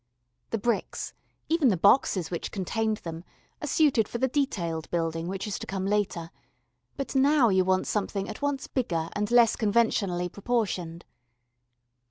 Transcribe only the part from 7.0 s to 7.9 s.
now you want